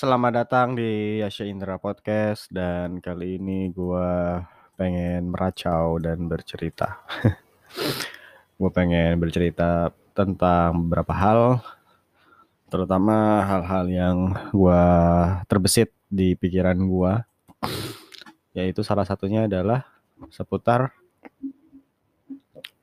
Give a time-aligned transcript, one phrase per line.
[0.00, 4.40] Selamat datang di Yasha Indra Podcast dan kali ini gua
[4.72, 7.04] pengen meracau dan bercerita.
[8.56, 11.60] gue pengen bercerita tentang beberapa hal,
[12.72, 14.16] terutama hal-hal yang
[14.56, 14.80] gua
[15.44, 17.28] terbesit di pikiran gua.
[18.56, 19.84] Yaitu salah satunya adalah
[20.32, 20.96] seputar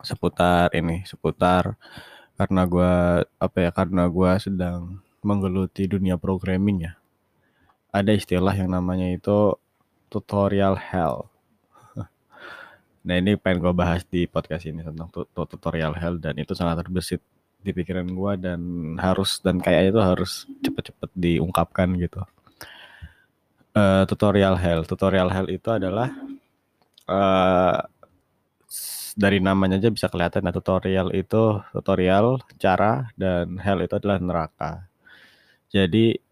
[0.05, 1.81] seputar ini, seputar
[2.37, 6.93] karena gua apa ya karena gua sedang menggeluti dunia programming ya.
[7.97, 9.57] Ada istilah yang namanya itu
[10.13, 11.25] tutorial hell.
[13.07, 17.23] Nah ini pengen gue bahas di podcast ini tentang tutorial hell dan itu sangat terbesit
[17.65, 18.59] di pikiran gue dan
[19.01, 22.21] harus dan kayaknya itu harus cepet-cepet diungkapkan gitu.
[23.73, 26.13] Uh, tutorial hell, tutorial hell itu adalah
[27.09, 27.79] uh,
[29.17, 34.85] dari namanya aja bisa kelihatan ya tutorial itu tutorial cara dan hell itu adalah neraka.
[35.73, 36.26] Jadi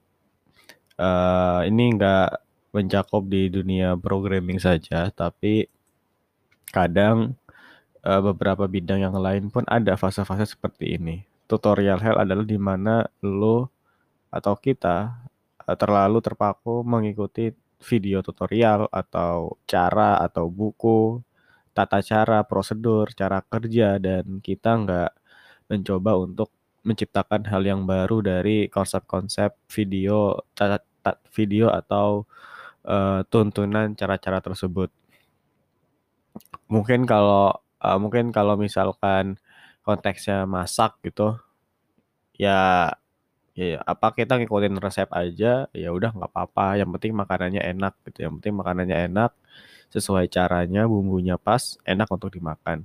[1.00, 2.30] uh, ini nggak
[2.76, 5.68] mencakup di dunia programming saja, tapi
[6.72, 7.40] kadang
[8.04, 11.24] uh, beberapa bidang yang lain pun ada fase-fase seperti ini.
[11.48, 13.70] Tutorial hell adalah di mana lo
[14.34, 15.16] atau kita
[15.64, 17.54] uh, terlalu terpaku mengikuti
[17.86, 21.22] video tutorial atau cara atau buku,
[21.76, 25.12] tata cara, prosedur, cara kerja dan kita nggak
[25.70, 26.50] mencoba untuk
[26.86, 30.38] menciptakan hal yang baru dari konsep-konsep video
[31.34, 32.30] video atau
[32.86, 34.94] uh, tuntunan cara-cara tersebut.
[36.70, 39.38] Mungkin kalau uh, mungkin kalau misalkan
[39.82, 41.38] konteksnya masak gitu,
[42.38, 42.94] ya
[43.56, 46.80] ya apa kita ngikutin resep aja ya udah nggak apa-apa.
[46.82, 48.30] Yang penting makanannya enak gitu.
[48.30, 49.32] Yang penting makanannya enak
[49.94, 52.84] sesuai caranya bumbunya pas enak untuk dimakan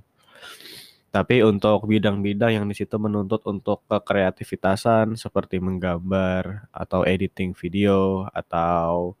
[1.11, 9.11] tapi untuk bidang-bidang yang di situ menuntut untuk kekreativitasan seperti menggambar atau editing video atau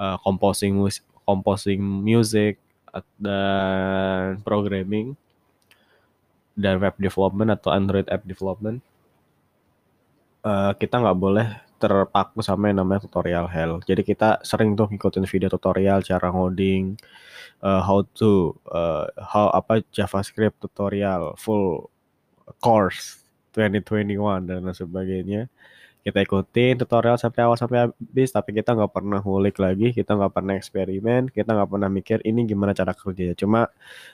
[0.00, 0.80] uh, composing
[1.28, 2.56] composing music
[3.20, 5.12] dan programming
[6.56, 8.80] dan web development atau Android app development
[10.40, 11.48] uh, kita nggak boleh
[11.86, 13.78] terpaku sama yang namanya tutorial hell.
[13.86, 16.98] Jadi kita sering tuh ngikutin video tutorial cara ngoding,
[17.62, 21.88] uh, how to uh, how apa JavaScript tutorial full
[22.60, 25.48] course 2021 dan sebagainya.
[26.06, 30.38] Kita ikutin tutorial sampai awal sampai habis tapi kita nggak pernah ngulik lagi kita nggak
[30.38, 33.34] pernah eksperimen kita nggak pernah mikir ini gimana cara kerjanya.
[33.34, 33.66] Cuma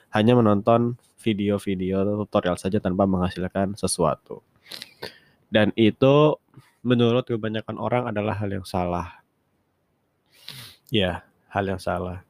[0.09, 4.41] hanya menonton video-video tutorial saja tanpa menghasilkan sesuatu.
[5.53, 6.41] Dan itu
[6.83, 9.23] menurut kebanyakan orang adalah hal yang salah.
[10.91, 12.21] Ya hal yang salah.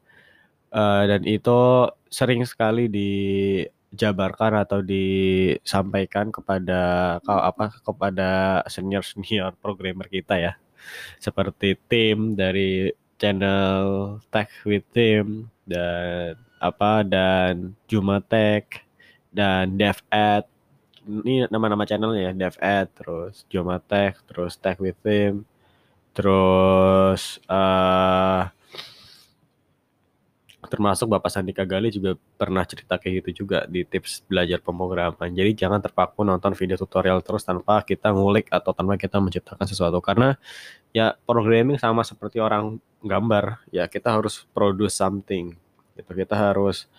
[0.73, 10.53] Uh, dan itu sering sekali dijabarkan atau disampaikan kepada apa kepada senior-senior programmer kita ya.
[11.17, 18.83] Seperti tim dari channel Tech with Tim dan apa dan Jumatek
[19.31, 20.52] dan DevEd
[21.07, 25.43] ini nama-nama channelnya ya DevEd terus Jumatek terus Tech with Tim
[26.13, 28.47] terus uh,
[30.73, 35.29] termasuk Bapak Sandika Gali juga pernah cerita kayak gitu juga di tips belajar pemrograman.
[35.29, 40.01] Jadi jangan terpaku nonton video tutorial terus tanpa kita ngulik atau tanpa kita menciptakan sesuatu
[40.01, 40.33] karena
[40.89, 45.53] ya programming sama seperti orang gambar ya kita harus produce something
[45.93, 46.89] gitu kita harus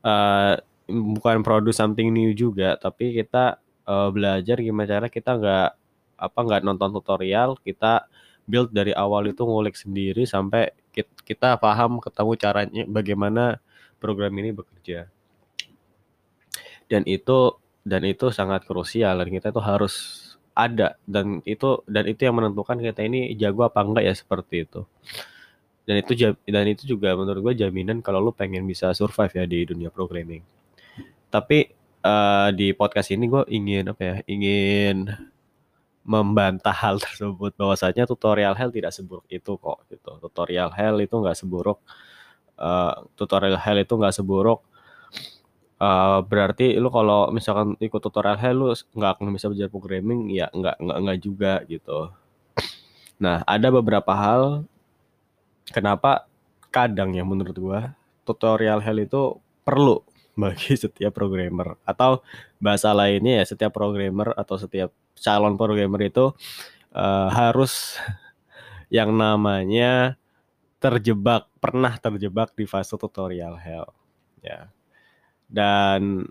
[0.00, 0.56] uh,
[0.88, 5.70] bukan produce something new juga tapi kita uh, belajar gimana cara kita nggak
[6.18, 8.08] apa nggak nonton tutorial kita
[8.48, 10.72] build dari awal itu ngulik sendiri sampai
[11.22, 13.44] kita paham ketemu caranya bagaimana
[14.00, 15.12] program ini bekerja.
[16.88, 19.94] Dan itu dan itu sangat krusial dan kita itu harus
[20.56, 24.88] ada dan itu dan itu yang menentukan kita ini jago apa enggak ya seperti itu.
[25.84, 26.12] Dan itu
[26.48, 30.44] dan itu juga menurut gue jaminan kalau lu pengen bisa survive ya di dunia programming
[31.28, 31.72] tapi
[32.04, 35.12] uh, di podcast ini gue ingin apa ya ingin
[36.08, 37.52] membantah hal tersebut.
[37.60, 40.16] Bahwasanya tutorial hell tidak seburuk itu kok gitu.
[40.24, 41.78] Tutorial hell itu nggak seburuk
[42.58, 44.60] uh, tutorial hell itu nggak seburuk.
[45.78, 50.32] Uh, berarti lu kalau misalkan ikut tutorial hell lu nggak akan bisa belajar programming?
[50.32, 52.10] Ya nggak nggak juga gitu.
[53.22, 54.66] Nah ada beberapa hal
[55.70, 56.26] kenapa
[56.74, 57.80] kadang ya menurut gua
[58.26, 60.02] tutorial hell itu perlu
[60.38, 61.74] bagi setiap programmer.
[61.82, 62.22] Atau
[62.62, 66.30] bahasa lainnya ya setiap programmer atau setiap calon programmer itu
[66.94, 67.98] uh, harus
[68.96, 70.14] yang namanya
[70.78, 73.90] terjebak pernah terjebak di fase tutorial hell.
[74.40, 74.70] Ya.
[75.50, 76.30] Dan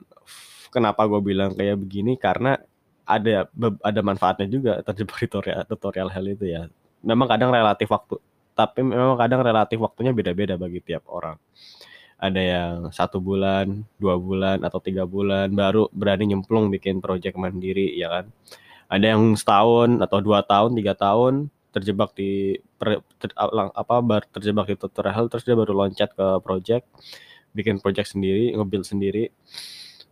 [0.72, 2.16] kenapa gue bilang kayak begini?
[2.16, 2.56] Karena
[3.04, 3.52] ada
[3.84, 6.72] ada manfaatnya juga terjebak di tutorial tutorial hell itu ya.
[7.04, 8.18] Memang kadang relatif waktu
[8.58, 11.38] tapi memang kadang relatif waktunya beda-beda bagi tiap orang
[12.18, 17.94] ada yang satu bulan, dua bulan atau tiga bulan baru berani nyemplung bikin project mandiri
[17.94, 18.26] ya kan.
[18.90, 24.66] Ada yang setahun atau dua tahun, tiga tahun terjebak di per, ter, apa bar, terjebak
[24.74, 26.90] di tutorial terus dia baru loncat ke project
[27.54, 29.30] bikin project sendiri, ngebuild sendiri.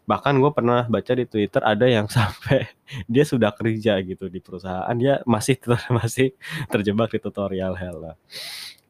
[0.05, 2.69] Bahkan gue pernah baca di Twitter ada yang sampai
[3.09, 5.57] dia sudah kerja gitu di perusahaan dia masih
[5.97, 6.37] masih
[6.69, 8.13] terjebak di tutorial hell.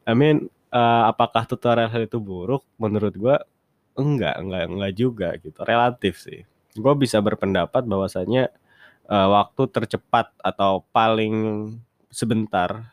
[0.04, 2.62] I mean uh, apakah tutorial itu buruk?
[2.76, 3.36] Menurut gue
[3.96, 5.58] enggak, enggak, enggak juga gitu.
[5.64, 6.44] Relatif sih.
[6.76, 8.52] Gue bisa berpendapat bahwasanya
[9.08, 11.34] uh, waktu tercepat atau paling
[12.12, 12.92] sebentar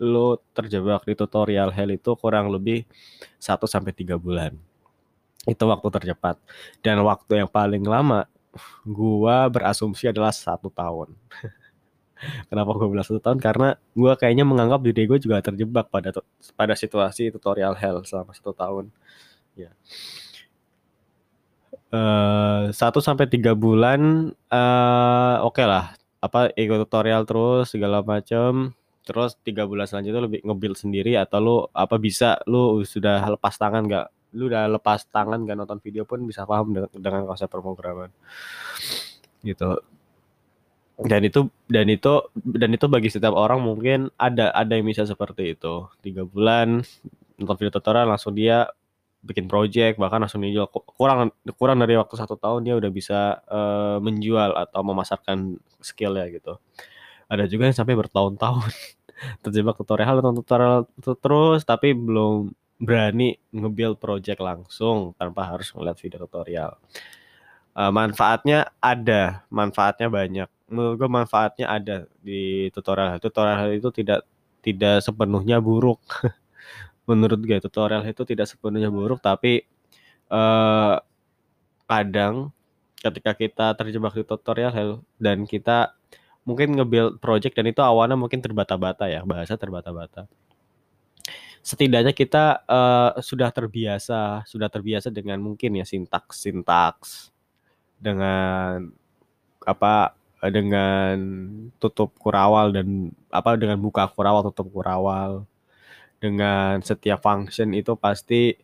[0.00, 2.88] lo terjebak di tutorial hell itu kurang lebih
[3.36, 4.52] 1 sampai 3 bulan.
[5.44, 6.40] Itu waktu tercepat.
[6.80, 8.24] Dan waktu yang paling lama
[8.84, 11.12] gua berasumsi adalah satu tahun.
[12.48, 13.38] Kenapa gue bilang satu tahun?
[13.40, 16.12] Karena gue kayaknya menganggap diri gue juga terjebak pada
[16.56, 18.92] pada situasi tutorial hell selama satu tahun.
[19.56, 19.72] Ya.
[21.90, 25.96] Uh, satu sampai tiga bulan, uh, oke okay lah.
[26.20, 28.76] Apa ego tutorial terus segala macam.
[29.02, 33.88] Terus tiga bulan selanjutnya lebih ngebuild sendiri atau lu apa bisa lu sudah lepas tangan
[33.88, 34.06] gak?
[34.36, 38.12] Lu udah lepas tangan gak nonton video pun bisa paham dengan, dengan konsep pemrograman
[39.40, 39.80] gitu
[41.00, 45.56] dan itu dan itu dan itu bagi setiap orang mungkin ada ada yang bisa seperti
[45.56, 45.88] itu.
[46.04, 46.84] Tiga bulan
[47.40, 48.68] nonton video tutorial langsung dia
[49.20, 53.96] bikin project bahkan langsung dijual kurang kurang dari waktu satu tahun dia udah bisa uh,
[54.00, 56.60] menjual atau memasarkan skill ya gitu.
[57.32, 58.72] Ada juga yang sampai bertahun-tahun
[59.44, 66.18] terjebak tutorial nonton tutorial terus tapi belum berani nge-build project langsung tanpa harus melihat video
[66.24, 66.72] tutorial.
[67.70, 73.18] Uh, manfaatnya ada manfaatnya banyak menurut gue manfaatnya ada di tutorial.
[73.18, 74.24] Tutorial itu tidak
[74.62, 76.00] tidak sepenuhnya buruk.
[77.10, 79.66] Menurut gue tutorial itu tidak sepenuhnya buruk tapi
[80.30, 80.96] eh,
[81.90, 82.54] kadang
[83.00, 85.96] ketika kita terjebak di tutorial dan kita
[86.44, 90.28] mungkin nge-build project dan itu awalnya mungkin terbata-bata ya bahasa terbata-bata.
[91.60, 97.28] Setidaknya kita uh, sudah terbiasa sudah terbiasa dengan mungkin ya sintaks sintaks
[98.00, 98.88] dengan
[99.60, 100.16] apa
[100.48, 101.20] dengan
[101.76, 105.44] tutup kurawal dan apa dengan buka kurawal tutup kurawal.
[106.20, 108.56] Dengan setiap function itu pasti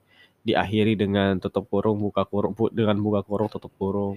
[0.47, 4.17] diakhiri dengan tutup kurung buka kurung bu, dengan buka kurung tutup kurung.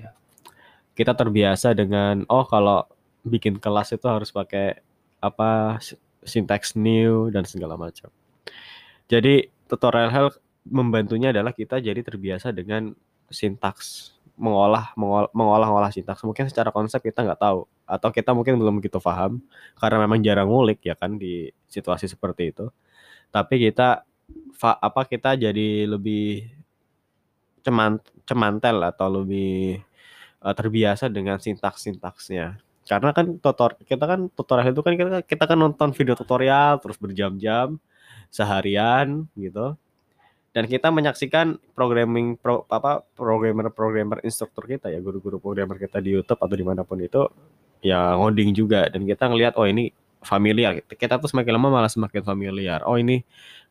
[0.95, 2.87] Kita terbiasa dengan oh kalau
[3.27, 4.79] bikin kelas itu harus pakai
[5.19, 5.79] apa
[6.23, 8.11] syntax new dan segala macam.
[9.09, 10.33] Jadi tutorial help
[10.67, 12.93] membantunya adalah kita jadi terbiasa dengan
[13.31, 17.67] sintaks mengolah mengolah mengolah sintaks mungkin secara konsep kita nggak tahu.
[17.83, 19.43] Atau kita mungkin belum begitu paham.
[19.75, 22.71] Karena memang jarang ngulik ya kan di situasi seperti itu.
[23.29, 24.07] Tapi kita
[24.59, 26.47] apa kita jadi lebih
[27.63, 29.83] ceman cemantel atau lebih
[30.43, 32.59] uh, terbiasa dengan sintaks sintaksnya
[32.89, 36.97] karena kan tutor kita kan tutorial itu kan kita, kita kan nonton video tutorial terus
[36.97, 37.77] berjam-jam
[38.33, 39.77] seharian gitu
[40.49, 46.41] dan kita menyaksikan programming pro, apa programmer-programmer instruktur kita ya guru-guru programmer kita di YouTube
[46.41, 47.29] atau di mana pun itu
[47.85, 48.89] ya ngoding juga.
[48.89, 49.93] Dan kita ngelihat oh ini
[50.25, 50.81] familiar.
[50.89, 52.81] Kita tuh semakin lama malah semakin familiar.
[52.89, 53.21] Oh ini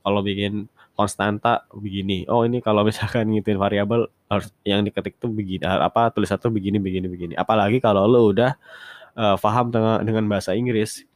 [0.07, 2.31] kalau bikin konstanta begini.
[2.31, 4.07] Oh ini kalau misalkan ngituin variabel
[4.63, 7.35] yang diketik tuh begini apa tulis satu begini begini begini.
[7.35, 8.55] Apalagi kalau lo udah
[9.19, 11.08] uh, paham dengan dengan bahasa Inggris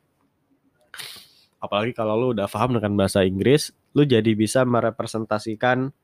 [1.62, 5.94] apalagi kalau lo udah paham dengan bahasa Inggris lu jadi bisa merepresentasikan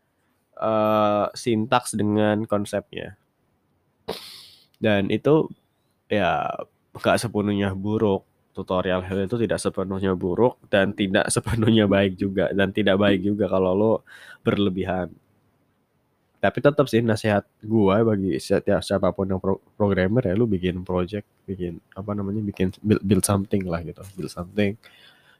[0.54, 3.18] uh, sintaks dengan konsepnya.
[4.78, 5.50] Dan itu
[6.06, 6.46] ya
[6.94, 8.22] gak sepenuhnya buruk.
[8.54, 13.46] Tutorial hal itu tidak sepenuhnya buruk dan tidak sepenuhnya baik juga dan tidak baik juga
[13.46, 13.92] kalau lo
[14.42, 15.10] berlebihan.
[16.38, 20.86] Tapi tetap sih nasihat gua bagi setiap siapa pun yang pro programmer ya lu bikin
[20.86, 24.78] project, bikin apa namanya bikin build, build something lah gitu, build something.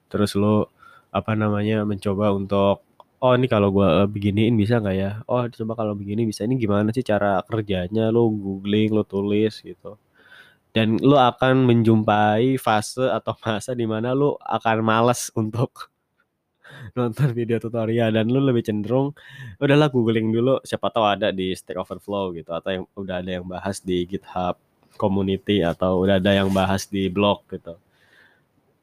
[0.08, 0.64] Terus lu
[1.08, 2.84] apa namanya mencoba untuk
[3.24, 5.10] oh ini kalau gue beginiin bisa nggak ya?
[5.30, 6.44] Oh coba kalau begini bisa.
[6.46, 8.10] Ini gimana sih cara kerjanya?
[8.14, 9.98] Lo googling lo tulis gitu.
[10.74, 15.90] Dan lo akan menjumpai fase atau masa di mana lo akan malas untuk
[16.98, 18.14] nonton video tutorial.
[18.14, 19.14] Dan lo lebih cenderung
[19.60, 20.60] udahlah googling dulu.
[20.62, 22.50] Siapa tahu ada di Stack Overflow gitu.
[22.54, 24.56] Atau yang udah ada yang bahas di GitHub
[24.98, 27.78] community atau udah ada yang bahas di blog gitu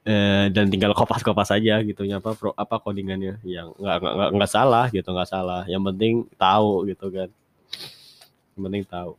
[0.05, 2.05] eh, dan tinggal kopas-kopas aja gitu.
[2.05, 3.41] Ya apa pro, apa codingannya?
[3.41, 5.61] Yang nggak nggak nggak salah gitu nggak salah.
[5.65, 7.29] Yang penting tahu gitu kan.
[8.55, 9.11] Yang penting tahu.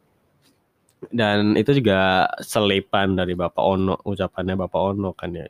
[1.13, 5.45] Dan itu juga selipan dari Bapak Ono ucapannya Bapak Ono kan ya.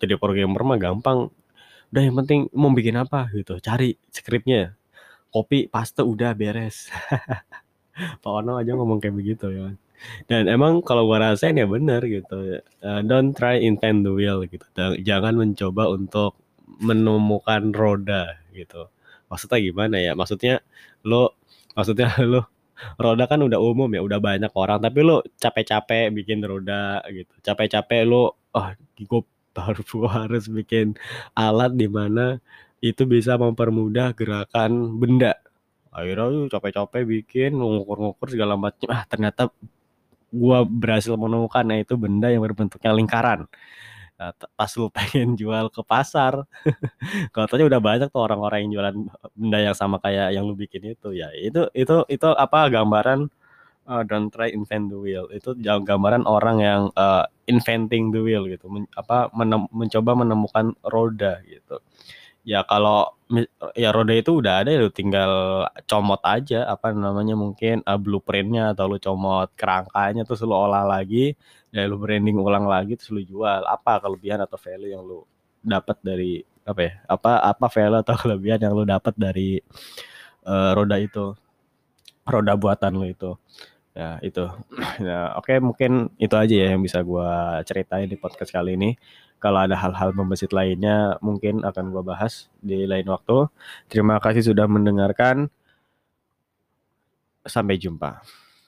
[0.00, 1.18] Jadi programmer mah gampang.
[1.90, 3.58] Udah yang penting mau bikin apa gitu.
[3.58, 4.78] Cari skripnya
[5.34, 6.86] kopi paste udah beres.
[8.22, 9.74] Pak Ono aja ngomong kayak begitu ya
[10.30, 12.60] dan emang kalau gua rasain ya bener gitu.
[12.80, 14.64] Uh, don't try invent the wheel gitu.
[15.00, 16.36] Jangan mencoba untuk
[16.80, 18.88] menemukan roda gitu.
[19.30, 20.12] Maksudnya gimana ya?
[20.16, 20.64] Maksudnya
[21.06, 21.36] lo
[21.76, 22.48] maksudnya lo
[22.96, 24.80] roda kan udah umum ya udah banyak orang.
[24.82, 27.32] Tapi lo capek-capek bikin roda gitu.
[27.44, 29.22] Capek-capek lo oh gue
[29.54, 29.82] baru
[30.24, 30.96] harus bikin
[31.36, 32.38] alat di mana
[32.80, 35.36] itu bisa mempermudah gerakan benda.
[35.90, 39.50] Akhirnya capek-capek bikin ngukur-ngukur segala macam ah ternyata
[40.32, 43.46] gua berhasil menemukan nah itu benda yang berbentuknya lingkaran.
[44.20, 46.44] Nah, pas lu pengen jual ke pasar
[47.36, 48.94] katanya udah banyak tuh orang-orang yang jualan
[49.32, 51.28] benda yang sama kayak yang lu bikin itu ya.
[51.34, 53.30] Itu itu itu apa gambaran
[53.90, 55.26] uh, don't try invent the wheel.
[55.32, 61.42] Itu gambaran orang yang uh, inventing the wheel gitu Men, apa menem, mencoba menemukan roda
[61.48, 61.82] gitu
[62.44, 63.12] ya kalau
[63.78, 68.90] ya roda itu udah ada ya tinggal comot aja apa namanya mungkin uh, blueprintnya atau
[68.90, 71.36] lu comot kerangkanya terus lu olah lagi
[71.70, 73.62] ya lu branding ulang lagi terus lu jual.
[73.66, 75.22] Apa kelebihan atau value yang lu
[75.62, 79.62] dapat dari apa ya apa apa value atau kelebihan yang lu dapat dari
[80.46, 81.34] uh, roda itu?
[82.26, 83.30] Roda buatan lu itu.
[83.94, 84.44] Ya itu.
[85.00, 88.90] Ya oke okay, mungkin itu aja ya yang bisa gua ceritain di podcast kali ini
[89.40, 93.48] kalau ada hal-hal membesit lainnya mungkin akan gue bahas di lain waktu.
[93.88, 95.48] Terima kasih sudah mendengarkan.
[97.48, 98.20] Sampai jumpa.